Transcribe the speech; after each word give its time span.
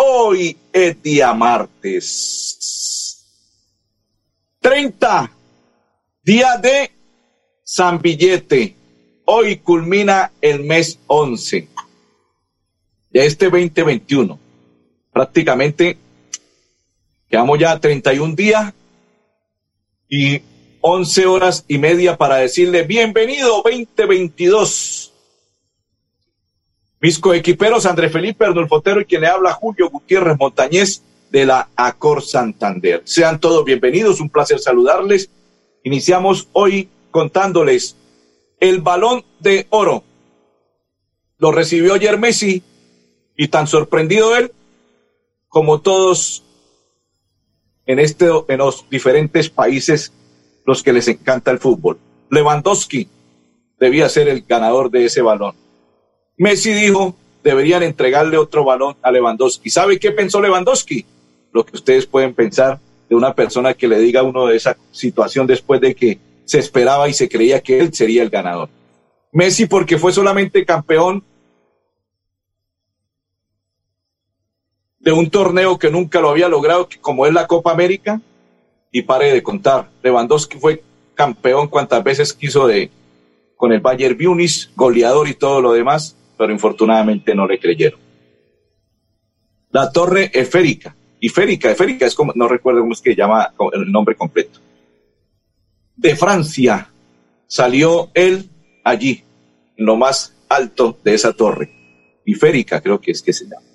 Hoy 0.00 0.56
es 0.72 1.02
día 1.02 1.34
martes. 1.34 3.26
30, 4.60 5.28
día 6.22 6.56
de 6.56 6.92
San 7.64 8.00
Billete. 8.00 8.76
Hoy 9.24 9.56
culmina 9.56 10.30
el 10.40 10.62
mes 10.62 11.00
11 11.08 11.66
de 13.10 13.26
este 13.26 13.46
2021. 13.46 14.38
Prácticamente 15.12 15.98
quedamos 17.28 17.58
ya 17.58 17.80
31 17.80 18.36
días 18.36 18.72
y 20.08 20.40
11 20.80 21.26
horas 21.26 21.64
y 21.66 21.76
media 21.78 22.16
para 22.16 22.36
decirle 22.36 22.84
bienvenido 22.84 23.62
2022. 23.64 25.07
Mis 27.00 27.20
coequiperos 27.20 27.86
André 27.86 28.08
Felipe 28.08 28.44
Arnulfo 28.44 28.82
y 29.00 29.04
quien 29.04 29.20
le 29.20 29.28
habla 29.28 29.52
Julio 29.52 29.88
Gutiérrez 29.88 30.36
Montañez 30.36 31.00
de 31.30 31.46
la 31.46 31.68
Acor 31.76 32.22
Santander. 32.22 33.02
Sean 33.04 33.38
todos 33.38 33.64
bienvenidos, 33.64 34.20
un 34.20 34.28
placer 34.28 34.58
saludarles. 34.58 35.30
Iniciamos 35.84 36.48
hoy 36.52 36.88
contándoles 37.12 37.96
el 38.58 38.80
balón 38.80 39.24
de 39.38 39.68
oro. 39.70 40.02
Lo 41.38 41.52
recibió 41.52 41.94
ayer 41.94 42.18
Messi 42.18 42.64
y 43.36 43.46
tan 43.46 43.68
sorprendido 43.68 44.36
él 44.36 44.50
como 45.48 45.80
todos 45.80 46.42
en, 47.86 48.00
este, 48.00 48.28
en 48.48 48.58
los 48.58 48.90
diferentes 48.90 49.48
países 49.50 50.12
los 50.66 50.82
que 50.82 50.92
les 50.92 51.06
encanta 51.06 51.52
el 51.52 51.60
fútbol. 51.60 52.00
Lewandowski 52.28 53.08
debía 53.78 54.08
ser 54.08 54.28
el 54.28 54.42
ganador 54.42 54.90
de 54.90 55.04
ese 55.04 55.22
balón. 55.22 55.67
Messi 56.38 56.72
dijo, 56.72 57.16
deberían 57.42 57.82
entregarle 57.82 58.38
otro 58.38 58.64
balón 58.64 58.96
a 59.02 59.10
Lewandowski. 59.10 59.70
¿Sabe 59.70 59.98
qué 59.98 60.12
pensó 60.12 60.40
Lewandowski? 60.40 61.04
Lo 61.52 61.66
que 61.66 61.76
ustedes 61.76 62.06
pueden 62.06 62.32
pensar 62.32 62.78
de 63.08 63.16
una 63.16 63.34
persona 63.34 63.74
que 63.74 63.88
le 63.88 63.98
diga 63.98 64.20
a 64.20 64.24
uno 64.24 64.46
de 64.46 64.56
esa 64.56 64.76
situación 64.92 65.46
después 65.46 65.80
de 65.80 65.94
que 65.94 66.18
se 66.44 66.60
esperaba 66.60 67.08
y 67.08 67.12
se 67.12 67.28
creía 67.28 67.60
que 67.60 67.80
él 67.80 67.92
sería 67.92 68.22
el 68.22 68.30
ganador. 68.30 68.68
Messi 69.32 69.66
porque 69.66 69.98
fue 69.98 70.12
solamente 70.12 70.64
campeón 70.64 71.24
de 75.00 75.12
un 75.12 75.28
torneo 75.30 75.78
que 75.78 75.90
nunca 75.90 76.20
lo 76.20 76.30
había 76.30 76.48
logrado, 76.48 76.88
como 77.00 77.26
es 77.26 77.32
la 77.32 77.46
Copa 77.46 77.72
América, 77.72 78.20
y 78.92 79.02
pare 79.02 79.32
de 79.32 79.42
contar. 79.42 79.90
Lewandowski 80.02 80.58
fue 80.58 80.82
campeón 81.14 81.68
cuantas 81.68 82.02
veces 82.04 82.32
quiso 82.32 82.66
de 82.66 82.90
con 83.56 83.72
el 83.72 83.80
Bayern 83.80 84.16
Munich, 84.20 84.70
goleador 84.76 85.28
y 85.28 85.34
todo 85.34 85.60
lo 85.60 85.72
demás, 85.72 86.16
pero 86.38 86.52
infortunadamente 86.52 87.34
no 87.34 87.46
le 87.46 87.58
creyeron. 87.58 88.00
La 89.70 89.92
torre 89.92 90.30
esférica, 90.32 90.96
esférica, 91.20 91.70
esférica 91.70 92.06
es 92.06 92.14
como, 92.14 92.32
no 92.34 92.48
recuerdo 92.48 92.80
cómo 92.80 92.92
es 92.92 93.02
que 93.02 93.14
llama 93.14 93.52
el 93.72 93.90
nombre 93.92 94.14
completo. 94.14 94.60
De 95.96 96.16
Francia 96.16 96.90
salió 97.46 98.10
él 98.14 98.48
allí, 98.84 99.24
en 99.76 99.84
lo 99.84 99.96
más 99.96 100.34
alto 100.48 100.98
de 101.04 101.14
esa 101.14 101.32
torre. 101.32 101.70
Esférica 102.24 102.80
creo 102.80 103.00
que 103.00 103.10
es 103.10 103.22
que 103.22 103.32
se 103.32 103.44
llama. 103.44 103.66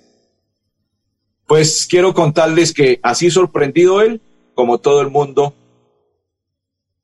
Pues 1.46 1.86
quiero 1.86 2.14
contarles 2.14 2.72
que 2.72 2.98
así 3.02 3.30
sorprendido 3.30 4.00
él, 4.00 4.20
como 4.54 4.78
todo 4.78 5.02
el 5.02 5.10
mundo, 5.10 5.54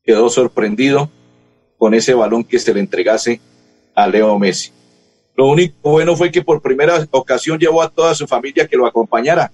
quedó 0.02 0.30
sorprendido 0.30 1.10
con 1.76 1.94
ese 1.94 2.14
balón 2.14 2.44
que 2.44 2.58
se 2.58 2.72
le 2.72 2.80
entregase 2.80 3.40
a 3.94 4.06
Leo 4.06 4.38
Messi. 4.38 4.72
Lo 5.36 5.46
único 5.46 5.74
bueno 5.82 6.16
fue 6.16 6.30
que 6.30 6.42
por 6.42 6.60
primera 6.60 7.06
ocasión 7.10 7.58
llevó 7.58 7.82
a 7.82 7.88
toda 7.88 8.14
su 8.14 8.26
familia 8.26 8.66
que 8.66 8.76
lo 8.76 8.86
acompañara 8.86 9.50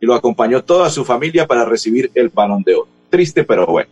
y 0.00 0.06
lo 0.06 0.14
acompañó 0.14 0.62
toda 0.62 0.90
su 0.90 1.04
familia 1.04 1.46
para 1.46 1.64
recibir 1.64 2.10
el 2.14 2.28
balón 2.28 2.62
de 2.62 2.74
oro. 2.74 2.88
Triste, 3.10 3.44
pero 3.44 3.66
bueno. 3.66 3.90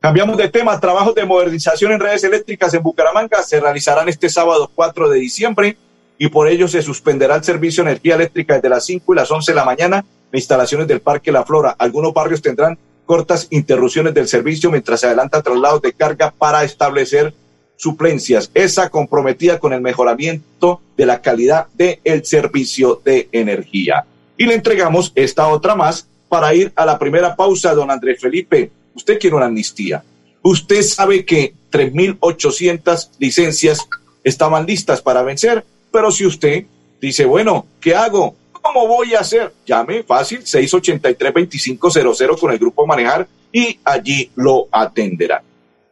Cambiamos 0.00 0.36
de 0.36 0.48
tema. 0.48 0.78
Trabajos 0.80 1.14
de 1.14 1.24
modernización 1.24 1.92
en 1.92 2.00
redes 2.00 2.24
eléctricas 2.24 2.74
en 2.74 2.82
Bucaramanga 2.82 3.42
se 3.42 3.60
realizarán 3.60 4.08
este 4.08 4.28
sábado 4.28 4.70
4 4.74 5.08
de 5.08 5.18
diciembre 5.18 5.76
y 6.18 6.28
por 6.28 6.48
ello 6.48 6.68
se 6.68 6.82
suspenderá 6.82 7.36
el 7.36 7.44
servicio 7.44 7.84
de 7.84 7.90
energía 7.90 8.16
eléctrica 8.16 8.54
desde 8.54 8.68
las 8.68 8.84
5 8.84 9.12
y 9.12 9.16
las 9.16 9.30
11 9.30 9.52
de 9.52 9.56
la 9.56 9.64
mañana 9.64 10.04
instalaciones 10.38 10.88
del 10.88 11.00
Parque 11.00 11.32
La 11.32 11.44
Flora. 11.44 11.74
Algunos 11.78 12.12
barrios 12.14 12.42
tendrán 12.42 12.78
cortas 13.06 13.48
interrupciones 13.50 14.14
del 14.14 14.28
servicio 14.28 14.70
mientras 14.70 15.00
se 15.00 15.06
adelanta 15.06 15.42
traslados 15.42 15.82
de 15.82 15.92
carga 15.92 16.32
para 16.36 16.64
establecer 16.64 17.34
suplencias. 17.82 18.50
Esa 18.54 18.88
comprometida 18.90 19.58
con 19.58 19.72
el 19.72 19.80
mejoramiento 19.80 20.80
de 20.96 21.04
la 21.04 21.20
calidad 21.20 21.66
del 21.74 21.98
el 22.04 22.24
servicio 22.24 23.02
de 23.04 23.28
energía. 23.32 24.04
Y 24.36 24.46
le 24.46 24.54
entregamos 24.54 25.10
esta 25.16 25.48
otra 25.48 25.74
más 25.74 26.06
para 26.28 26.54
ir 26.54 26.72
a 26.76 26.86
la 26.86 26.96
primera 26.96 27.34
pausa, 27.34 27.74
don 27.74 27.90
Andrés 27.90 28.20
Felipe. 28.20 28.70
Usted 28.94 29.18
quiere 29.18 29.34
una 29.34 29.46
amnistía. 29.46 30.04
Usted 30.42 30.82
sabe 30.82 31.24
que 31.24 31.54
3.800 31.72 33.08
licencias 33.18 33.80
estaban 34.22 34.64
listas 34.64 35.02
para 35.02 35.22
vencer, 35.22 35.64
pero 35.90 36.12
si 36.12 36.24
usted 36.24 36.66
dice, 37.00 37.24
bueno, 37.24 37.66
¿qué 37.80 37.96
hago? 37.96 38.36
¿Cómo 38.52 38.86
voy 38.86 39.14
a 39.14 39.20
hacer? 39.20 39.52
Llame 39.66 40.04
fácil 40.04 40.44
683-2500 40.44 42.38
con 42.38 42.52
el 42.52 42.58
grupo 42.58 42.86
Manejar 42.86 43.26
y 43.50 43.80
allí 43.84 44.30
lo 44.36 44.68
atenderán. 44.70 45.42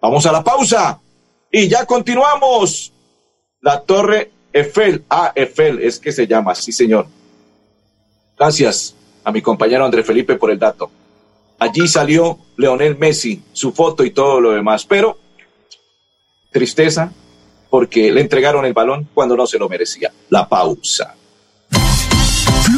Vamos 0.00 0.24
a 0.26 0.32
la 0.32 0.44
pausa 0.44 1.00
y 1.50 1.68
ya 1.68 1.84
continuamos. 1.86 2.92
La 3.60 3.80
Torre 3.80 4.30
Eiffel, 4.52 5.04
ah, 5.10 5.32
Eiffel 5.34 5.80
es 5.80 5.98
que 5.98 6.12
se 6.12 6.26
llama, 6.26 6.54
sí 6.54 6.72
señor. 6.72 7.06
Gracias 8.38 8.94
a 9.22 9.30
mi 9.30 9.42
compañero 9.42 9.84
Andrés 9.84 10.06
Felipe 10.06 10.36
por 10.36 10.50
el 10.50 10.58
dato. 10.58 10.90
Allí 11.58 11.86
salió 11.86 12.38
Leonel 12.56 12.96
Messi, 12.96 13.42
su 13.52 13.72
foto 13.72 14.02
y 14.04 14.12
todo 14.12 14.40
lo 14.40 14.52
demás, 14.52 14.86
pero 14.86 15.18
tristeza 16.50 17.12
porque 17.68 18.10
le 18.10 18.20
entregaron 18.20 18.64
el 18.64 18.72
balón 18.72 19.08
cuando 19.14 19.36
no 19.36 19.46
se 19.46 19.58
lo 19.58 19.68
merecía. 19.68 20.10
La 20.30 20.48
pausa. 20.48 21.14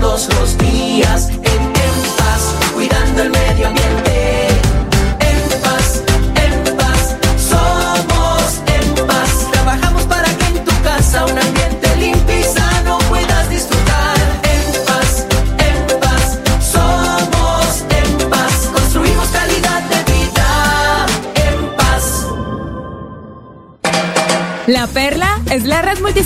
todos 0.00 0.28
los 0.34 0.58
días 0.58 1.35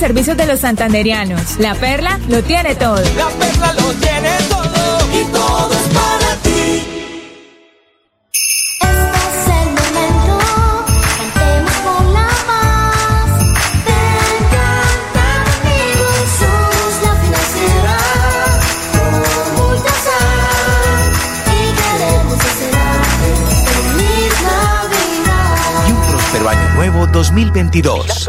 multiservicios 0.00 0.36
de 0.38 0.46
los 0.46 0.60
santanderianos. 0.60 1.58
La 1.58 1.74
Perla 1.74 2.18
lo 2.28 2.42
tiene 2.42 2.74
todo. 2.74 2.96
La 2.96 3.28
Perla 3.38 3.74
lo 3.74 3.92
tiene 3.94 4.30
todo 4.48 5.00
y 5.12 5.24
todo 5.30 5.72
es 5.74 5.94
para 5.94 6.36
ti. 6.42 6.50
Este 26.32 26.74
nuevo 26.74 27.06
2022. 27.06 28.28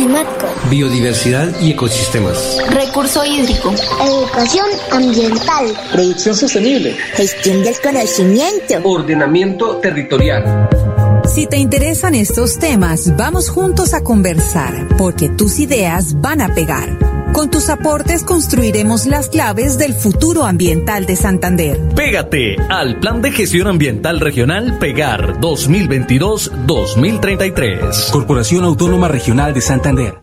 Climático, 0.00 0.46
biodiversidad 0.70 1.60
y 1.60 1.72
ecosistemas, 1.72 2.56
recurso 2.70 3.22
hídrico, 3.22 3.70
educación 4.02 4.64
ambiental, 4.92 5.66
producción 5.92 6.34
sostenible, 6.34 6.96
gestión 7.12 7.62
del 7.62 7.78
conocimiento, 7.82 8.80
ordenamiento 8.82 9.76
territorial. 9.76 10.70
Si 11.40 11.46
te 11.46 11.56
interesan 11.56 12.14
estos 12.14 12.58
temas, 12.58 13.16
vamos 13.16 13.48
juntos 13.48 13.94
a 13.94 14.04
conversar, 14.04 14.88
porque 14.98 15.30
tus 15.30 15.58
ideas 15.58 16.20
van 16.20 16.42
a 16.42 16.54
pegar. 16.54 16.98
Con 17.32 17.50
tus 17.50 17.70
aportes 17.70 18.24
construiremos 18.24 19.06
las 19.06 19.30
claves 19.30 19.78
del 19.78 19.94
futuro 19.94 20.44
ambiental 20.44 21.06
de 21.06 21.16
Santander. 21.16 21.80
Pégate 21.96 22.56
al 22.68 23.00
Plan 23.00 23.22
de 23.22 23.32
Gestión 23.32 23.68
Ambiental 23.68 24.20
Regional 24.20 24.76
Pegar 24.78 25.40
2022-2033. 25.40 28.10
Corporación 28.10 28.64
Autónoma 28.64 29.08
Regional 29.08 29.54
de 29.54 29.62
Santander. 29.62 30.16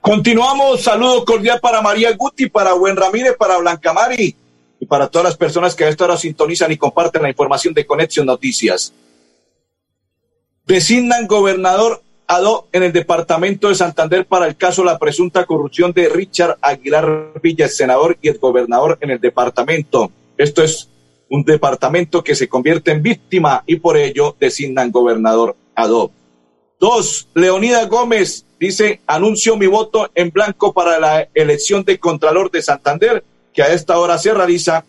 Continuamos, 0.00 0.80
saludo 0.80 1.22
cordial 1.26 1.60
para 1.60 1.82
María 1.82 2.16
Guti, 2.16 2.48
para 2.48 2.72
Buen 2.72 2.96
Ramírez, 2.96 3.36
para 3.36 3.58
Blanca 3.58 3.92
Mari 3.92 4.34
y 4.80 4.86
para 4.86 5.08
todas 5.08 5.24
las 5.24 5.36
personas 5.36 5.74
que 5.74 5.84
a 5.84 5.88
esta 5.88 6.04
hora 6.04 6.16
sintonizan 6.16 6.72
y 6.72 6.76
comparten 6.76 7.22
la 7.22 7.28
información 7.28 7.74
de 7.74 7.86
Conexión 7.86 8.26
Noticias. 8.26 8.92
Designan 10.66 11.26
gobernador 11.26 12.02
ADO 12.26 12.68
en 12.72 12.82
el 12.82 12.92
departamento 12.92 13.68
de 13.68 13.74
Santander 13.74 14.26
para 14.26 14.46
el 14.46 14.56
caso 14.56 14.82
de 14.82 14.86
la 14.86 14.98
presunta 14.98 15.46
corrupción 15.46 15.92
de 15.92 16.10
Richard 16.10 16.58
Aguilar 16.60 17.32
Villa, 17.42 17.64
el 17.64 17.70
senador 17.70 18.18
y 18.20 18.28
el 18.28 18.38
gobernador 18.38 18.98
en 19.00 19.10
el 19.10 19.18
departamento. 19.18 20.12
Esto 20.36 20.62
es 20.62 20.90
un 21.30 21.42
departamento 21.42 22.22
que 22.22 22.34
se 22.34 22.48
convierte 22.48 22.90
en 22.90 23.02
víctima 23.02 23.64
y 23.66 23.76
por 23.76 23.96
ello 23.96 24.36
designan 24.38 24.90
gobernador 24.90 25.56
ADO. 25.74 26.12
Dos, 26.78 27.28
Leonida 27.34 27.86
Gómez 27.86 28.44
dice, 28.60 29.00
anuncio 29.06 29.56
mi 29.56 29.66
voto 29.66 30.10
en 30.14 30.30
blanco 30.30 30.72
para 30.72 30.98
la 30.98 31.28
elección 31.34 31.82
de 31.84 31.98
Contralor 31.98 32.50
de 32.50 32.62
Santander, 32.62 33.24
que 33.58 33.64
a 33.64 33.72
esta 33.72 33.98
hora 33.98 34.16
se 34.18 34.32
realiza 34.32 34.84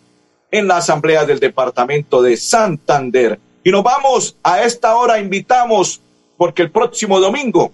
en 0.48 0.68
la 0.68 0.76
Asamblea 0.76 1.24
del 1.24 1.40
Departamento 1.40 2.22
de 2.22 2.36
Santander. 2.36 3.40
Y 3.64 3.72
nos 3.72 3.82
vamos 3.82 4.36
a 4.44 4.62
esta 4.62 4.94
hora, 4.94 5.18
invitamos, 5.18 6.00
porque 6.36 6.62
el 6.62 6.70
próximo 6.70 7.18
domingo 7.18 7.72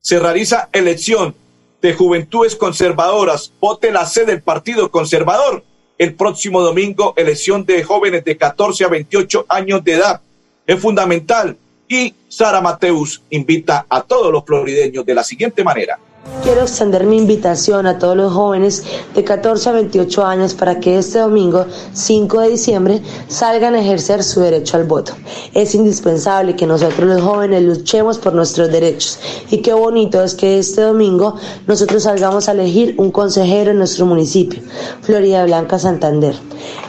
se 0.00 0.18
realiza 0.18 0.70
elección 0.72 1.34
de 1.82 1.92
juventudes 1.92 2.56
conservadoras. 2.56 3.52
Vote 3.60 3.92
la 3.92 4.06
sede 4.06 4.32
del 4.32 4.42
Partido 4.42 4.90
Conservador. 4.90 5.62
El 5.98 6.14
próximo 6.14 6.62
domingo, 6.62 7.12
elección 7.14 7.66
de 7.66 7.84
jóvenes 7.84 8.24
de 8.24 8.38
14 8.38 8.86
a 8.86 8.88
28 8.88 9.44
años 9.50 9.84
de 9.84 9.92
edad. 9.92 10.22
Es 10.66 10.80
fundamental. 10.80 11.58
Y 11.90 12.14
Sara 12.30 12.62
Mateus 12.62 13.20
invita 13.28 13.84
a 13.90 14.00
todos 14.00 14.32
los 14.32 14.46
florideños 14.46 15.04
de 15.04 15.14
la 15.14 15.22
siguiente 15.22 15.62
manera. 15.62 15.98
Quiero 16.42 16.62
extender 16.62 17.04
mi 17.04 17.18
invitación 17.18 17.86
a 17.86 17.98
todos 17.98 18.16
los 18.16 18.32
jóvenes 18.32 18.82
de 19.14 19.24
14 19.24 19.68
a 19.68 19.72
28 19.72 20.24
años 20.24 20.54
para 20.54 20.80
que 20.80 20.98
este 20.98 21.18
domingo 21.18 21.66
5 21.92 22.40
de 22.40 22.48
diciembre 22.50 23.02
salgan 23.28 23.74
a 23.74 23.80
ejercer 23.80 24.22
su 24.22 24.40
derecho 24.40 24.76
al 24.76 24.84
voto. 24.84 25.12
Es 25.52 25.74
indispensable 25.74 26.56
que 26.56 26.66
nosotros 26.66 27.08
los 27.08 27.22
jóvenes 27.22 27.62
luchemos 27.62 28.18
por 28.18 28.34
nuestros 28.34 28.70
derechos 28.70 29.18
y 29.50 29.58
qué 29.58 29.74
bonito 29.74 30.22
es 30.22 30.34
que 30.34 30.58
este 30.58 30.82
domingo 30.82 31.36
nosotros 31.66 32.04
salgamos 32.04 32.48
a 32.48 32.52
elegir 32.52 32.94
un 32.98 33.10
consejero 33.10 33.70
en 33.70 33.78
nuestro 33.78 34.06
municipio, 34.06 34.62
Florida 35.02 35.44
Blanca 35.44 35.78
Santander. 35.78 36.34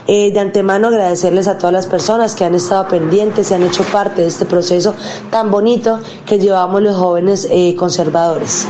Eh, 0.07 0.31
de 0.31 0.39
antemano 0.39 0.87
agradecerles 0.87 1.47
a 1.47 1.57
todas 1.57 1.73
las 1.73 1.87
personas 1.87 2.35
que 2.35 2.45
han 2.45 2.55
estado 2.55 2.87
pendientes 2.87 3.51
y 3.51 3.53
han 3.53 3.63
hecho 3.63 3.83
parte 3.83 4.21
de 4.21 4.27
este 4.27 4.45
proceso 4.45 4.93
tan 5.31 5.49
bonito 5.49 5.99
que 6.25 6.39
llevamos 6.39 6.81
los 6.81 6.95
jóvenes 6.95 7.47
eh, 7.49 7.75
conservadores. 7.75 8.65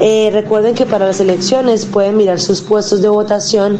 Eh, 0.00 0.30
recuerden 0.32 0.74
que 0.74 0.86
para 0.86 1.06
las 1.06 1.20
elecciones 1.20 1.86
pueden 1.86 2.16
mirar 2.16 2.40
sus 2.40 2.60
puestos 2.60 3.02
de 3.02 3.08
votación 3.08 3.78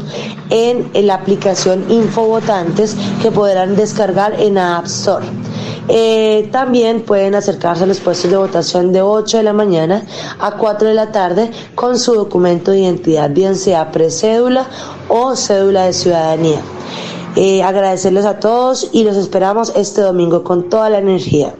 en, 0.50 0.90
la 1.06 1.14
aplicación 1.14 1.84
Infovotantes 1.90 2.96
que 3.20 3.30
podrán 3.30 3.76
descargar 3.76 4.40
en 4.40 4.58
App 4.58 4.86
Store. 4.86 5.24
Eh, 5.88 6.48
también 6.52 7.02
pueden 7.02 7.34
acercarse 7.34 7.84
a 7.84 7.86
los 7.86 7.98
puestos 7.98 8.30
de 8.30 8.36
votación 8.36 8.92
de 8.92 9.02
8 9.02 9.38
de 9.38 9.42
la 9.42 9.52
mañana 9.52 10.04
a 10.38 10.56
4 10.56 10.88
de 10.88 10.94
la 10.94 11.10
tarde 11.10 11.50
con 11.74 11.98
su 11.98 12.14
documento 12.14 12.70
de 12.70 12.80
identidad, 12.80 13.30
bien 13.30 13.56
sea 13.56 13.90
precédula 13.90 14.68
o 15.08 15.34
cédula 15.34 15.86
de 15.86 15.92
ciudadanía. 15.92 16.60
Eh, 17.34 17.62
agradecerles 17.62 18.26
a 18.26 18.38
todos 18.38 18.90
y 18.92 19.04
los 19.04 19.16
esperamos 19.16 19.72
este 19.74 20.02
domingo 20.02 20.44
con 20.44 20.68
toda 20.68 20.90
la 20.90 20.98
energía. 20.98 21.54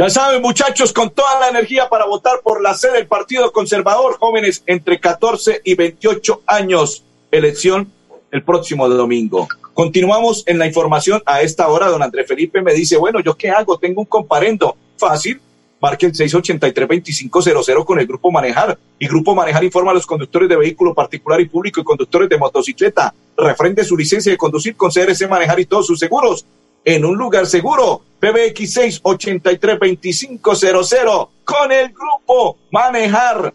Ya 0.00 0.08
saben, 0.08 0.40
muchachos, 0.40 0.94
con 0.94 1.10
toda 1.10 1.38
la 1.40 1.50
energía 1.50 1.90
para 1.90 2.06
votar 2.06 2.40
por 2.42 2.62
la 2.62 2.72
sede 2.72 2.92
del 2.92 3.06
Partido 3.06 3.52
Conservador, 3.52 4.16
jóvenes 4.18 4.62
entre 4.64 4.98
14 4.98 5.60
y 5.62 5.74
28 5.74 6.40
años. 6.46 7.04
Elección 7.30 7.92
el 8.30 8.42
próximo 8.42 8.88
domingo. 8.88 9.46
Continuamos 9.74 10.42
en 10.46 10.58
la 10.58 10.66
información 10.66 11.22
a 11.26 11.42
esta 11.42 11.68
hora. 11.68 11.88
Don 11.88 12.02
Andrés 12.02 12.26
Felipe 12.26 12.62
me 12.62 12.72
dice, 12.72 12.96
bueno, 12.96 13.20
¿yo 13.20 13.36
qué 13.36 13.50
hago? 13.50 13.76
Tengo 13.76 14.00
un 14.00 14.06
comparendo. 14.06 14.74
Fácil. 14.96 15.38
Marque 15.82 16.06
el 16.06 16.14
683-2500 16.14 17.84
con 17.84 18.00
el 18.00 18.06
Grupo 18.06 18.30
Manejar. 18.30 18.78
Y 18.98 19.06
Grupo 19.06 19.34
Manejar 19.34 19.64
informa 19.64 19.90
a 19.90 19.94
los 19.94 20.06
conductores 20.06 20.48
de 20.48 20.56
vehículo 20.56 20.94
particular 20.94 21.42
y 21.42 21.44
público 21.46 21.78
y 21.78 21.84
conductores 21.84 22.30
de 22.30 22.38
motocicleta. 22.38 23.12
Refrende 23.36 23.84
su 23.84 23.98
licencia 23.98 24.32
de 24.32 24.38
conducir 24.38 24.76
con 24.76 24.90
CRC 24.90 25.28
Manejar 25.28 25.60
y 25.60 25.66
todos 25.66 25.86
sus 25.86 25.98
seguros 25.98 26.46
en 26.84 27.04
un 27.04 27.16
lugar 27.16 27.46
seguro. 27.46 28.02
PBX 28.20 28.76
683-2500 29.02 31.28
con 31.44 31.72
el 31.72 31.92
Grupo 31.92 32.58
Manejar. 32.70 33.52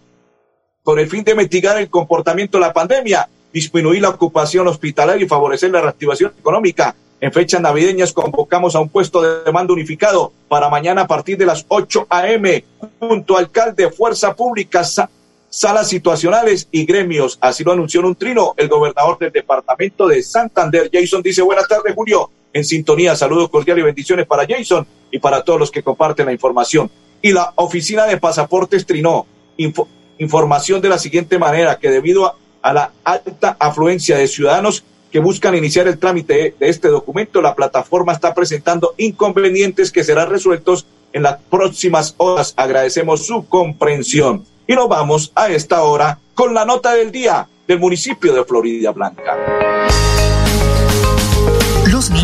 Con 0.84 1.00
el 1.00 1.10
fin 1.10 1.24
de 1.24 1.36
mitigar 1.36 1.78
el 1.78 1.90
comportamiento 1.90 2.58
de 2.58 2.62
la 2.62 2.74
pandemia, 2.74 3.30
disminuir 3.54 4.02
la 4.02 4.10
ocupación 4.10 4.68
hospitalaria 4.68 5.26
y 5.26 5.30
favorecer 5.30 5.72
la 5.72 5.82
reactivación 5.82 6.34
económica. 6.38 6.96
En 7.22 7.32
fechas 7.32 7.62
navideñas 7.62 8.12
convocamos 8.12 8.76
a 8.76 8.80
un 8.80 8.90
puesto 8.90 9.22
de 9.22 9.52
mando 9.52 9.74
unificado 9.74 10.34
para 10.48 10.70
mañana 10.70 11.04
a 11.04 11.08
partir 11.08 11.38
de 11.38 11.46
las 11.46 11.66
8 11.68 12.08
a.m. 12.10 12.66
junto 13.00 13.38
al 13.38 13.46
alcalde, 13.46 13.90
Fuerza 13.90 14.36
Pública, 14.36 14.84
sa 14.84 15.10
salas 15.50 15.88
situacionales 15.88 16.68
y 16.72 16.86
gremios. 16.86 17.38
Así 17.40 17.64
lo 17.64 17.72
anunció 17.72 18.02
en 18.02 18.08
un 18.08 18.16
trino 18.16 18.54
el 18.58 18.68
gobernador 18.68 19.18
del 19.18 19.32
departamento 19.32 20.08
de 20.08 20.22
Santander. 20.22 20.90
Jason 20.92 21.22
dice, 21.22 21.42
buenas 21.42 21.68
tardes, 21.68 21.96
Julio. 21.96 22.30
En 22.56 22.64
sintonía, 22.64 23.18
saludos 23.18 23.50
cordiales 23.50 23.82
y 23.82 23.86
bendiciones 23.86 24.26
para 24.26 24.48
Jason 24.48 24.88
y 25.12 25.20
para 25.20 25.44
todos 25.44 25.60
los 25.60 25.72
que 25.72 25.84
comparten 25.84 26.28
la 26.28 26.32
información. 26.32 26.90
Y 27.22 27.34
la 27.34 27.52
oficina 27.56 28.06
de 28.06 28.16
pasaportes 28.16 28.86
trinó 28.86 29.28
info 29.58 29.90
información 30.20 30.80
de 30.80 30.88
la 30.88 30.98
siguiente 30.98 31.38
manera, 31.38 31.78
que 31.78 31.92
debido 31.92 32.26
a, 32.26 32.38
a 32.62 32.72
la 32.72 32.92
alta 33.04 33.58
afluencia 33.60 34.18
de 34.18 34.30
ciudadanos 34.30 34.86
que 35.12 35.20
buscan 35.20 35.54
iniciar 35.54 35.90
el 35.90 36.00
trámite 36.00 36.56
de 36.58 36.70
este 36.70 36.88
documento, 36.88 37.42
la 37.42 37.56
plataforma 37.56 38.14
está 38.14 38.34
presentando 38.34 38.94
inconvenientes 38.96 39.92
que 39.92 40.06
serán 40.06 40.30
resueltos 40.30 40.86
en 41.12 41.24
las 41.24 41.42
próximas 41.50 42.16
horas. 42.16 42.54
Agradecemos 42.56 43.26
su 43.26 43.50
comprensión. 43.50 44.46
Y 44.66 44.76
nos 44.76 44.88
vamos 44.88 45.34
a 45.36 45.50
esta 45.50 45.84
hora 45.84 46.20
con 46.34 46.54
la 46.54 46.64
nota 46.64 46.94
del 46.94 47.12
día 47.12 47.50
del 47.68 47.82
municipio 47.82 48.34
de 48.34 48.46
Florida 48.46 48.92
Blanca. 48.92 50.15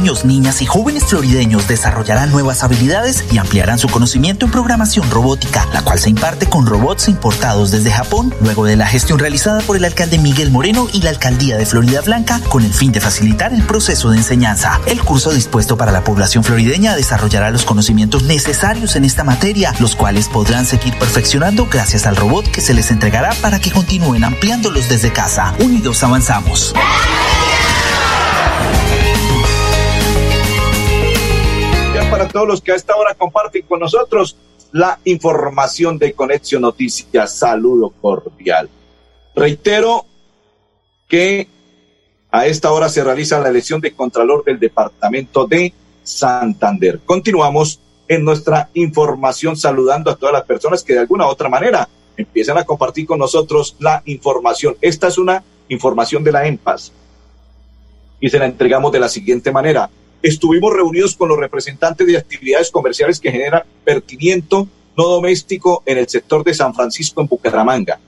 Niños, 0.01 0.25
niñas 0.25 0.63
y 0.63 0.65
jóvenes 0.65 1.03
florideños 1.05 1.67
desarrollarán 1.67 2.31
nuevas 2.31 2.63
habilidades 2.63 3.23
y 3.31 3.37
ampliarán 3.37 3.77
su 3.77 3.87
conocimiento 3.87 4.47
en 4.47 4.51
programación 4.51 5.07
robótica, 5.11 5.67
la 5.73 5.83
cual 5.83 5.99
se 5.99 6.09
imparte 6.09 6.47
con 6.47 6.65
robots 6.65 7.07
importados 7.07 7.69
desde 7.69 7.91
Japón, 7.91 8.33
luego 8.41 8.65
de 8.65 8.75
la 8.75 8.87
gestión 8.87 9.19
realizada 9.19 9.61
por 9.61 9.77
el 9.77 9.85
alcalde 9.85 10.17
Miguel 10.17 10.49
Moreno 10.49 10.87
y 10.91 11.03
la 11.03 11.11
alcaldía 11.11 11.55
de 11.55 11.67
Florida 11.67 12.01
Blanca 12.01 12.41
con 12.49 12.63
el 12.63 12.73
fin 12.73 12.91
de 12.91 12.99
facilitar 12.99 13.53
el 13.53 13.61
proceso 13.61 14.09
de 14.09 14.17
enseñanza. 14.17 14.81
El 14.87 15.03
curso 15.03 15.29
dispuesto 15.29 15.77
para 15.77 15.91
la 15.91 16.03
población 16.03 16.43
florideña 16.43 16.95
desarrollará 16.95 17.51
los 17.51 17.63
conocimientos 17.63 18.23
necesarios 18.23 18.95
en 18.95 19.05
esta 19.05 19.23
materia, 19.23 19.71
los 19.79 19.95
cuales 19.95 20.29
podrán 20.29 20.65
seguir 20.65 20.97
perfeccionando 20.97 21.67
gracias 21.67 22.07
al 22.07 22.15
robot 22.15 22.49
que 22.49 22.61
se 22.61 22.73
les 22.73 22.89
entregará 22.89 23.35
para 23.39 23.59
que 23.59 23.69
continúen 23.69 24.23
ampliándolos 24.23 24.89
desde 24.89 25.13
casa. 25.13 25.53
Unidos 25.59 26.01
avanzamos. 26.01 26.73
Todos 32.31 32.47
los 32.47 32.61
que 32.61 32.71
a 32.71 32.75
esta 32.75 32.95
hora 32.95 33.13
comparten 33.13 33.63
con 33.63 33.79
nosotros 33.79 34.37
la 34.71 34.99
información 35.05 35.97
de 35.97 36.13
Conexión 36.13 36.61
Noticias. 36.61 37.37
Saludo 37.37 37.93
cordial. 38.01 38.69
Reitero 39.35 40.05
que 41.07 41.47
a 42.31 42.45
esta 42.45 42.71
hora 42.71 42.89
se 42.89 43.03
realiza 43.03 43.39
la 43.39 43.49
elección 43.49 43.81
de 43.81 43.93
Contralor 43.93 44.43
del 44.45 44.59
Departamento 44.59 45.45
de 45.45 45.73
Santander. 46.03 47.01
Continuamos 47.05 47.79
en 48.07 48.23
nuestra 48.23 48.69
información 48.73 49.55
saludando 49.55 50.09
a 50.09 50.15
todas 50.15 50.33
las 50.33 50.43
personas 50.43 50.83
que 50.83 50.93
de 50.93 50.99
alguna 50.99 51.25
u 51.25 51.29
otra 51.29 51.49
manera 51.49 51.87
empiezan 52.17 52.57
a 52.57 52.63
compartir 52.63 53.05
con 53.05 53.19
nosotros 53.19 53.75
la 53.79 54.01
información. 54.05 54.77
Esta 54.81 55.07
es 55.07 55.17
una 55.17 55.43
información 55.67 56.23
de 56.23 56.31
la 56.31 56.45
EMPAS 56.45 56.91
y 58.19 58.29
se 58.29 58.39
la 58.39 58.45
entregamos 58.45 58.91
de 58.91 58.99
la 58.99 59.09
siguiente 59.09 59.51
manera 59.51 59.89
estuvimos 60.21 60.73
reunidos 60.73 61.15
con 61.15 61.29
los 61.29 61.37
representantes 61.37 62.05
de 62.07 62.17
actividades 62.17 62.71
comerciales 62.71 63.19
que 63.19 63.31
generan 63.31 63.63
vertimiento 63.85 64.67
no 64.97 65.05
doméstico 65.05 65.83
en 65.85 65.97
el 65.97 66.07
sector 66.07 66.43
de 66.43 66.53
San 66.53 66.73
Francisco 66.73 67.21
en 67.21 67.27
Bucaramanga. 67.27 67.99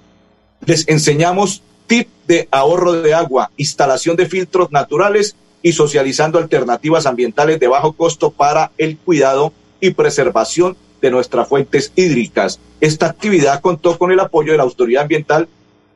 Les 0.65 0.87
enseñamos 0.87 1.61
tip 1.87 2.07
de 2.27 2.47
ahorro 2.51 2.93
de 2.93 3.13
agua, 3.13 3.51
instalación 3.57 4.15
de 4.15 4.25
filtros 4.25 4.71
naturales 4.71 5.35
y 5.61 5.71
socializando 5.71 6.39
alternativas 6.39 7.05
ambientales 7.05 7.59
de 7.59 7.67
bajo 7.67 7.93
costo 7.93 8.31
para 8.31 8.71
el 8.77 8.97
cuidado 8.97 9.53
y 9.79 9.91
preservación 9.91 10.77
de 11.01 11.11
nuestras 11.11 11.47
fuentes 11.47 11.91
hídricas. 11.95 12.59
Esta 12.79 13.07
actividad 13.07 13.61
contó 13.61 13.97
con 13.97 14.11
el 14.11 14.19
apoyo 14.19 14.51
de 14.51 14.57
la 14.57 14.63
Autoridad 14.63 15.03
Ambiental, 15.03 15.47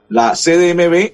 la 0.10 0.34
CDMB 0.34 1.12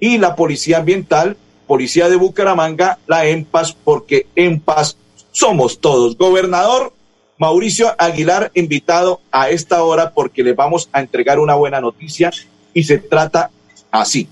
y 0.00 0.18
la 0.18 0.36
Policía 0.36 0.78
Ambiental 0.78 1.36
Policía 1.68 2.08
de 2.08 2.16
Bucaramanga, 2.16 2.98
la 3.06 3.26
EMPAS, 3.26 3.72
porque 3.84 4.26
EMPAS 4.34 4.96
somos 5.30 5.78
todos. 5.78 6.18
Gobernador 6.18 6.92
Mauricio 7.38 7.94
Aguilar, 7.98 8.50
invitado 8.54 9.20
a 9.30 9.50
esta 9.50 9.84
hora 9.84 10.10
porque 10.10 10.42
le 10.42 10.54
vamos 10.54 10.88
a 10.92 11.00
entregar 11.00 11.38
una 11.38 11.54
buena 11.54 11.80
noticia 11.80 12.32
y 12.74 12.82
se 12.82 12.98
trata 12.98 13.50
así. 13.92 14.28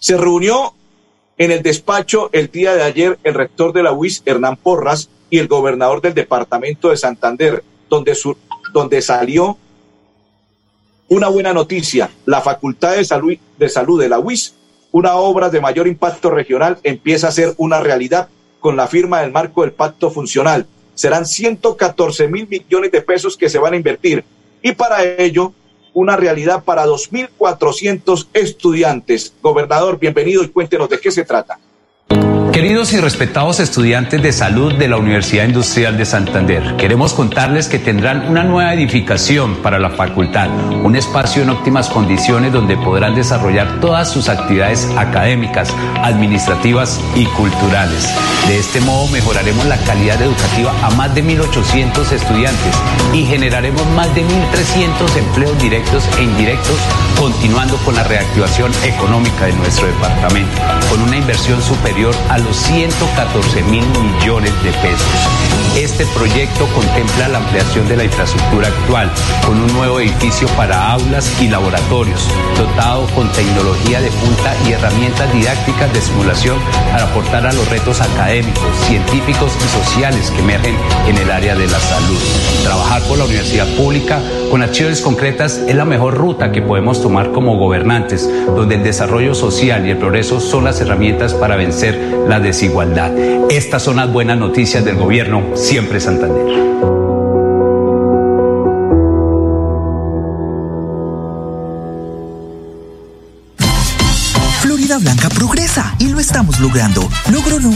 Se 0.00 0.16
reunió 0.16 0.74
en 1.38 1.52
el 1.52 1.62
despacho 1.62 2.30
el 2.32 2.50
día 2.50 2.74
de 2.74 2.82
ayer 2.82 3.18
el 3.22 3.34
rector 3.34 3.72
de 3.72 3.84
la 3.84 3.92
UIS, 3.92 4.22
Hernán 4.26 4.56
Porras, 4.56 5.08
y 5.30 5.38
el 5.38 5.46
gobernador 5.46 6.00
del 6.00 6.14
departamento 6.14 6.88
de 6.88 6.96
Santander, 6.96 7.62
donde, 7.88 8.16
donde 8.72 9.02
salió 9.02 9.56
una 11.08 11.28
buena 11.28 11.52
noticia. 11.52 12.10
La 12.26 12.40
Facultad 12.40 12.96
de 12.96 13.04
Salud 13.04 13.34
de, 13.56 13.68
Salud 13.68 14.00
de 14.00 14.08
la 14.08 14.18
UIS 14.18 14.54
una 14.92 15.16
obra 15.16 15.50
de 15.50 15.60
mayor 15.60 15.86
impacto 15.86 16.30
regional 16.30 16.78
empieza 16.82 17.28
a 17.28 17.32
ser 17.32 17.54
una 17.56 17.80
realidad 17.80 18.28
con 18.60 18.76
la 18.76 18.86
firma 18.86 19.20
del 19.20 19.32
marco 19.32 19.62
del 19.62 19.72
pacto 19.72 20.10
funcional. 20.10 20.66
Serán 20.94 21.26
114 21.26 22.28
mil 22.28 22.48
millones 22.48 22.90
de 22.90 23.02
pesos 23.02 23.36
que 23.36 23.48
se 23.48 23.58
van 23.58 23.74
a 23.74 23.76
invertir 23.76 24.24
y 24.62 24.72
para 24.72 25.04
ello 25.04 25.52
una 25.92 26.16
realidad 26.16 26.64
para 26.64 26.86
2.400 26.86 28.28
estudiantes. 28.32 29.32
Gobernador, 29.42 29.98
bienvenido 29.98 30.42
y 30.42 30.48
cuéntenos 30.48 30.88
de 30.88 30.98
qué 30.98 31.10
se 31.10 31.24
trata. 31.24 31.58
Queridos 32.58 32.92
y 32.92 32.98
respetados 32.98 33.60
estudiantes 33.60 34.20
de 34.20 34.32
salud 34.32 34.74
de 34.74 34.88
la 34.88 34.96
Universidad 34.96 35.44
Industrial 35.44 35.96
de 35.96 36.04
Santander, 36.04 36.74
queremos 36.76 37.14
contarles 37.14 37.68
que 37.68 37.78
tendrán 37.78 38.28
una 38.28 38.42
nueva 38.42 38.74
edificación 38.74 39.62
para 39.62 39.78
la 39.78 39.90
facultad, 39.90 40.50
un 40.82 40.96
espacio 40.96 41.44
en 41.44 41.50
óptimas 41.50 41.88
condiciones 41.88 42.52
donde 42.52 42.76
podrán 42.76 43.14
desarrollar 43.14 43.78
todas 43.78 44.10
sus 44.10 44.28
actividades 44.28 44.88
académicas, 44.96 45.72
administrativas 46.02 47.00
y 47.14 47.26
culturales. 47.26 48.12
De 48.48 48.58
este 48.58 48.80
modo 48.80 49.06
mejoraremos 49.12 49.64
la 49.66 49.76
calidad 49.84 50.20
educativa 50.20 50.72
a 50.82 50.90
más 50.96 51.14
de 51.14 51.22
1.800 51.22 52.10
estudiantes 52.10 52.74
y 53.14 53.24
generaremos 53.24 53.86
más 53.90 54.12
de 54.16 54.22
1.300 54.24 55.16
empleos 55.16 55.62
directos 55.62 56.02
e 56.18 56.24
indirectos, 56.24 56.76
continuando 57.20 57.76
con 57.84 57.94
la 57.94 58.02
reactivación 58.02 58.72
económica 58.82 59.44
de 59.44 59.52
nuestro 59.52 59.86
departamento, 59.86 60.60
con 60.90 61.02
una 61.02 61.18
inversión 61.18 61.62
superior 61.62 62.16
a 62.30 62.38
los 62.38 62.47
114 62.52 63.62
mil 63.64 63.84
millones 63.88 64.52
de 64.62 64.72
pesos. 64.72 65.06
Este 65.76 66.06
proyecto 66.06 66.66
contempla 66.74 67.28
la 67.28 67.38
ampliación 67.38 67.86
de 67.88 67.96
la 67.96 68.04
infraestructura 68.04 68.68
actual, 68.68 69.10
con 69.46 69.60
un 69.60 69.72
nuevo 69.72 70.00
edificio 70.00 70.48
para 70.56 70.90
aulas 70.92 71.40
y 71.40 71.48
laboratorios, 71.48 72.28
dotado 72.56 73.06
con 73.14 73.30
tecnología 73.32 74.00
de 74.00 74.10
punta 74.10 74.56
y 74.66 74.72
herramientas 74.72 75.32
didácticas 75.32 75.92
de 75.92 76.00
simulación 76.00 76.58
para 76.90 77.04
aportar 77.04 77.46
a 77.46 77.52
los 77.52 77.68
retos 77.68 78.00
académicos, 78.00 78.76
científicos 78.86 79.52
y 79.56 79.84
sociales 79.84 80.30
que 80.30 80.40
emergen 80.40 80.76
en 81.06 81.16
el 81.16 81.30
área 81.30 81.54
de 81.54 81.66
la 81.66 81.78
salud. 81.78 82.18
Trabajar 82.64 83.02
por 83.02 83.18
la 83.18 83.24
universidad 83.24 83.68
pública 83.76 84.20
con 84.50 84.62
acciones 84.62 85.00
concretas 85.00 85.58
es 85.58 85.74
la 85.74 85.84
mejor 85.84 86.14
ruta 86.14 86.50
que 86.50 86.62
podemos 86.62 87.02
tomar 87.02 87.32
como 87.32 87.56
gobernantes, 87.56 88.28
donde 88.46 88.76
el 88.76 88.82
desarrollo 88.82 89.34
social 89.34 89.86
y 89.86 89.90
el 89.90 89.98
progreso 89.98 90.40
son 90.40 90.64
las 90.64 90.80
herramientas 90.80 91.34
para 91.34 91.56
vencer 91.56 92.24
la 92.28 92.38
desigualdad. 92.40 93.10
Estas 93.50 93.82
son 93.82 93.96
las 93.96 94.12
buenas 94.12 94.38
noticias 94.38 94.84
del 94.84 94.96
gobierno, 94.96 95.56
siempre 95.56 95.98
Santander. 95.98 96.46
Florida 104.60 104.98
Blanca 104.98 105.28
progresa 105.30 105.94
y 105.98 106.08
lo 106.08 106.20
estamos 106.20 106.60
logrando. 106.60 107.07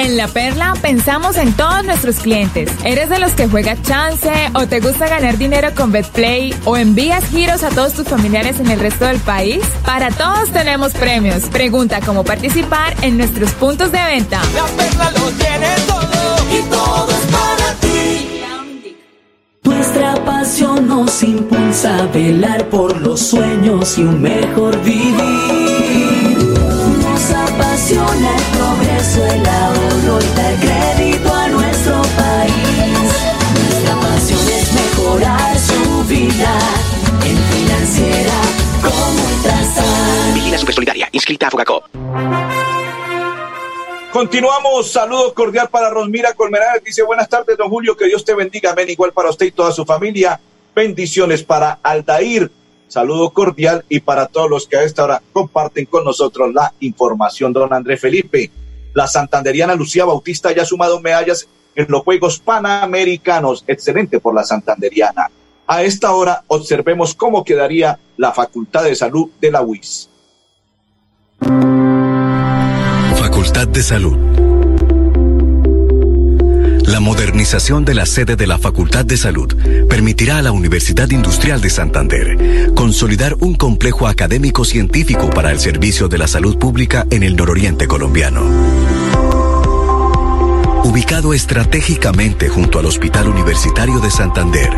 En 0.00 0.16
La 0.16 0.28
Perla 0.28 0.72
pensamos 0.80 1.36
en 1.36 1.52
todos 1.52 1.84
nuestros 1.84 2.20
clientes. 2.20 2.70
¿Eres 2.84 3.10
de 3.10 3.18
los 3.18 3.32
que 3.32 3.46
juega 3.48 3.76
chance 3.82 4.32
o 4.54 4.66
te 4.66 4.80
gusta 4.80 5.06
ganar 5.06 5.36
dinero 5.36 5.68
con 5.76 5.92
BetPlay 5.92 6.54
o 6.64 6.78
envías 6.78 7.22
giros 7.26 7.62
a 7.64 7.68
todos 7.68 7.92
tus 7.92 8.08
familiares 8.08 8.58
en 8.60 8.70
el 8.70 8.80
resto 8.80 9.04
del 9.04 9.18
país? 9.18 9.62
Para 9.84 10.08
todos 10.10 10.50
tenemos 10.52 10.94
premios. 10.94 11.42
Pregunta 11.50 12.00
cómo 12.00 12.24
participar 12.24 12.96
en 13.02 13.18
nuestros 13.18 13.52
puntos 13.52 13.92
de 13.92 14.02
venta. 14.02 14.40
La 14.54 14.64
perla 14.68 15.10
lo 15.10 15.30
tiene 15.32 15.68
todo 15.86 16.58
y 16.58 16.62
todo 16.70 17.10
es 17.10 17.26
para 17.30 17.74
ti. 17.74 18.42
Nuestra 19.64 20.14
pasión 20.24 20.88
nos 20.88 21.22
impulsa 21.22 21.98
a 21.98 22.06
velar 22.06 22.70
por 22.70 22.98
los 23.02 23.20
sueños 23.20 23.98
y 23.98 24.04
un 24.04 24.22
mejor 24.22 24.80
vivir. 24.82 25.59
Continuamos, 44.12 44.90
saludo 44.90 45.32
cordial 45.32 45.68
para 45.70 45.88
Rosmira 45.88 46.34
Colmenares, 46.34 46.84
dice 46.84 47.02
buenas 47.02 47.28
tardes, 47.28 47.56
don 47.56 47.70
Julio, 47.70 47.96
que 47.96 48.06
Dios 48.06 48.24
te 48.24 48.34
bendiga, 48.34 48.74
ven 48.74 48.90
igual 48.90 49.12
para 49.12 49.30
usted 49.30 49.46
y 49.46 49.52
toda 49.52 49.70
su 49.70 49.84
familia, 49.84 50.40
bendiciones 50.74 51.44
para 51.44 51.78
Aldair, 51.82 52.50
saludo 52.88 53.30
cordial 53.30 53.84
y 53.88 54.00
para 54.00 54.26
todos 54.26 54.50
los 54.50 54.66
que 54.66 54.76
a 54.76 54.82
esta 54.82 55.04
hora 55.04 55.22
comparten 55.32 55.86
con 55.86 56.04
nosotros 56.04 56.52
la 56.52 56.74
información, 56.80 57.52
don 57.52 57.72
Andrés 57.72 58.00
Felipe, 58.00 58.50
la 58.94 59.06
santanderiana 59.06 59.76
Lucía 59.76 60.04
Bautista 60.04 60.52
ya 60.52 60.62
ha 60.62 60.66
sumado 60.66 61.00
medallas 61.00 61.48
en 61.74 61.86
los 61.88 62.02
Juegos 62.02 62.40
Panamericanos, 62.40 63.64
excelente 63.66 64.20
por 64.20 64.34
la 64.34 64.44
santanderiana. 64.44 65.30
A 65.66 65.84
esta 65.84 66.12
hora 66.12 66.42
observemos 66.48 67.14
cómo 67.14 67.44
quedaría 67.44 67.98
la 68.16 68.32
Facultad 68.32 68.84
de 68.84 68.96
Salud 68.96 69.30
de 69.40 69.52
la 69.52 69.62
UIS. 69.62 70.09
Facultad 73.50 73.74
de 73.74 73.82
Salud. 73.82 74.16
La 76.86 77.00
modernización 77.00 77.84
de 77.84 77.94
la 77.94 78.06
sede 78.06 78.36
de 78.36 78.46
la 78.46 78.58
Facultad 78.58 79.04
de 79.04 79.16
Salud 79.16 79.52
permitirá 79.88 80.38
a 80.38 80.42
la 80.42 80.52
Universidad 80.52 81.10
Industrial 81.10 81.60
de 81.60 81.68
Santander 81.68 82.72
consolidar 82.76 83.34
un 83.40 83.56
complejo 83.56 84.06
académico 84.06 84.64
científico 84.64 85.30
para 85.30 85.50
el 85.50 85.58
servicio 85.58 86.06
de 86.06 86.18
la 86.18 86.28
salud 86.28 86.58
pública 86.58 87.08
en 87.10 87.24
el 87.24 87.34
nororiente 87.34 87.88
colombiano. 87.88 88.42
Ubicado 90.84 91.34
estratégicamente 91.34 92.48
junto 92.48 92.78
al 92.78 92.86
Hospital 92.86 93.26
Universitario 93.26 93.98
de 93.98 94.12
Santander, 94.12 94.70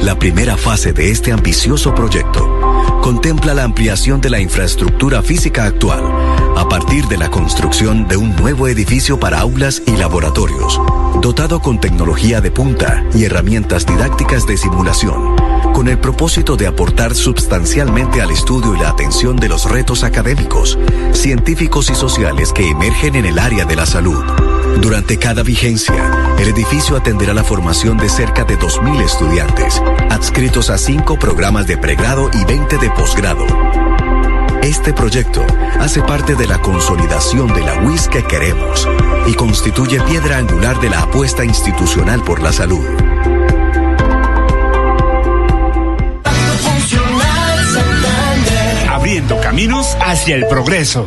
la 0.00 0.18
primera 0.18 0.56
fase 0.56 0.94
de 0.94 1.10
este 1.10 1.30
ambicioso 1.30 1.94
proyecto 1.94 3.00
contempla 3.02 3.52
la 3.52 3.64
ampliación 3.64 4.22
de 4.22 4.30
la 4.30 4.40
infraestructura 4.40 5.20
física 5.20 5.64
actual 5.64 6.33
a 6.56 6.68
partir 6.68 7.06
de 7.06 7.16
la 7.16 7.30
construcción 7.30 8.06
de 8.08 8.16
un 8.16 8.34
nuevo 8.36 8.68
edificio 8.68 9.18
para 9.18 9.40
aulas 9.40 9.82
y 9.86 9.96
laboratorios, 9.96 10.80
dotado 11.20 11.60
con 11.60 11.80
tecnología 11.80 12.40
de 12.40 12.50
punta 12.50 13.04
y 13.14 13.24
herramientas 13.24 13.86
didácticas 13.86 14.46
de 14.46 14.56
simulación, 14.56 15.36
con 15.72 15.88
el 15.88 15.98
propósito 15.98 16.56
de 16.56 16.66
aportar 16.66 17.14
sustancialmente 17.14 18.20
al 18.22 18.30
estudio 18.30 18.74
y 18.74 18.78
la 18.78 18.90
atención 18.90 19.36
de 19.36 19.48
los 19.48 19.70
retos 19.70 20.04
académicos, 20.04 20.78
científicos 21.12 21.90
y 21.90 21.94
sociales 21.94 22.52
que 22.52 22.68
emergen 22.68 23.16
en 23.16 23.26
el 23.26 23.38
área 23.38 23.64
de 23.64 23.76
la 23.76 23.86
salud. 23.86 24.22
Durante 24.80 25.18
cada 25.18 25.42
vigencia, 25.42 26.34
el 26.38 26.48
edificio 26.48 26.96
atenderá 26.96 27.32
la 27.32 27.44
formación 27.44 27.96
de 27.96 28.08
cerca 28.08 28.44
de 28.44 28.58
2.000 28.58 29.02
estudiantes, 29.02 29.82
adscritos 30.10 30.70
a 30.70 30.78
cinco 30.78 31.18
programas 31.18 31.66
de 31.66 31.78
pregrado 31.78 32.30
y 32.32 32.44
20 32.44 32.78
de 32.78 32.90
posgrado. 32.90 33.93
Este 34.64 34.94
proyecto 34.94 35.46
hace 35.78 36.00
parte 36.00 36.36
de 36.36 36.46
la 36.46 36.58
consolidación 36.58 37.52
de 37.52 37.60
la 37.60 37.82
UIS 37.82 38.08
que 38.08 38.24
queremos 38.24 38.88
y 39.26 39.34
constituye 39.34 40.00
piedra 40.00 40.38
angular 40.38 40.80
de 40.80 40.88
la 40.88 41.02
apuesta 41.02 41.44
institucional 41.44 42.22
por 42.22 42.40
la 42.40 42.50
salud. 42.50 42.82
Abriendo 48.88 49.38
caminos 49.42 49.98
hacia 50.00 50.34
el 50.34 50.46
progreso. 50.46 51.06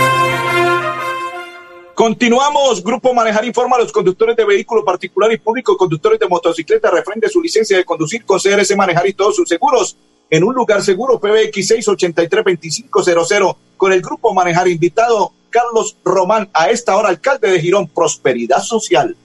Continuamos. 2.01 2.83
Grupo 2.83 3.13
Manejar 3.13 3.45
informa 3.45 3.75
a 3.75 3.79
los 3.79 3.91
conductores 3.91 4.35
de 4.35 4.43
vehículo 4.43 4.83
particular 4.83 5.31
y 5.31 5.37
público, 5.37 5.77
conductores 5.77 6.19
de 6.19 6.27
motocicleta, 6.27 6.89
refrende 6.89 7.29
su 7.29 7.39
licencia 7.39 7.77
de 7.77 7.85
conducir 7.85 8.25
con 8.25 8.39
CRS 8.39 8.75
Manejar 8.75 9.05
y 9.07 9.13
todos 9.13 9.35
sus 9.35 9.47
seguros 9.47 9.95
en 10.27 10.43
un 10.43 10.55
lugar 10.55 10.81
seguro. 10.81 11.19
PBX 11.19 11.85
683-2500 11.85 13.55
con 13.77 13.93
el 13.93 14.01
Grupo 14.01 14.33
Manejar 14.33 14.67
invitado 14.67 15.31
Carlos 15.51 15.95
Román, 16.03 16.49
a 16.55 16.71
esta 16.71 16.97
hora 16.97 17.09
alcalde 17.09 17.51
de 17.51 17.61
Girón, 17.61 17.87
Prosperidad 17.87 18.63
Social. 18.63 19.15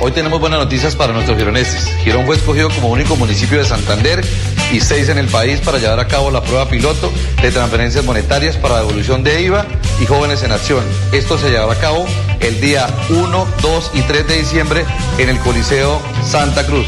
Hoy 0.00 0.12
tenemos 0.12 0.38
buenas 0.38 0.60
noticias 0.60 0.94
para 0.94 1.12
nuestros 1.12 1.36
gironeses. 1.36 1.88
Girón 2.04 2.24
fue 2.26 2.36
escogido 2.36 2.70
como 2.70 2.92
único 2.92 3.16
municipio 3.16 3.58
de 3.58 3.64
Santander 3.64 4.24
y 4.72 4.80
seis 4.80 5.08
en 5.08 5.18
el 5.18 5.28
país 5.28 5.60
para 5.60 5.78
llevar 5.78 6.00
a 6.00 6.08
cabo 6.08 6.30
la 6.30 6.42
prueba 6.42 6.68
piloto 6.68 7.12
de 7.40 7.50
transferencias 7.50 8.04
monetarias 8.04 8.56
para 8.56 8.78
devolución 8.78 9.22
de 9.22 9.42
IVA 9.42 9.66
y 10.00 10.06
jóvenes 10.06 10.42
en 10.42 10.52
acción. 10.52 10.84
Esto 11.12 11.38
se 11.38 11.50
llevará 11.50 11.72
a 11.72 11.80
cabo 11.80 12.06
el 12.40 12.60
día 12.60 12.86
1, 13.10 13.46
2 13.62 13.90
y 13.94 14.02
3 14.02 14.28
de 14.28 14.38
diciembre 14.38 14.84
en 15.18 15.28
el 15.28 15.38
Coliseo 15.40 16.00
Santa 16.24 16.66
Cruz. 16.66 16.86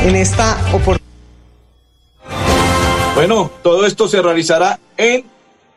En 0.00 0.16
esta 0.16 0.58
oportunidad. 0.72 1.00
Bueno, 3.14 3.50
todo 3.62 3.86
esto 3.86 4.08
se 4.08 4.22
realizará 4.22 4.78
en 4.96 5.24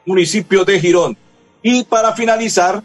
municipio 0.05 0.63
de 0.63 0.79
Girón. 0.79 1.17
Y 1.61 1.83
para 1.83 2.13
finalizar, 2.13 2.83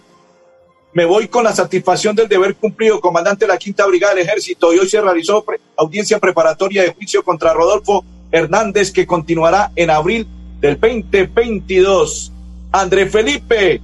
me 0.98 1.04
voy 1.04 1.28
con 1.28 1.44
la 1.44 1.54
satisfacción 1.54 2.16
del 2.16 2.26
deber 2.26 2.56
cumplido, 2.56 3.00
comandante 3.00 3.44
de 3.44 3.52
la 3.52 3.56
Quinta 3.56 3.86
Brigada 3.86 4.16
del 4.16 4.26
Ejército. 4.26 4.74
Y 4.74 4.80
hoy 4.80 4.88
se 4.88 5.00
realizó 5.00 5.44
audiencia 5.76 6.18
preparatoria 6.18 6.82
de 6.82 6.92
juicio 6.92 7.22
contra 7.22 7.54
Rodolfo 7.54 8.04
Hernández, 8.32 8.90
que 8.90 9.06
continuará 9.06 9.70
en 9.76 9.90
abril 9.90 10.26
del 10.58 10.76
2022. 10.80 12.32
André 12.72 13.06
Felipe, 13.06 13.80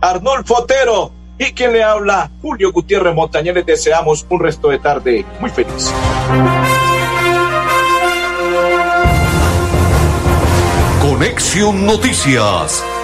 Arnulfo 0.00 0.58
Otero 0.58 1.10
y 1.36 1.46
quien 1.46 1.72
le 1.72 1.82
habla, 1.82 2.30
Julio 2.40 2.70
Gutiérrez 2.70 3.12
Montañez. 3.12 3.52
Les 3.52 3.66
deseamos 3.66 4.24
un 4.30 4.38
resto 4.38 4.68
de 4.68 4.78
tarde 4.78 5.24
muy 5.40 5.50
feliz. 5.50 5.92
Conexión 11.02 11.84
Noticias 11.84 12.84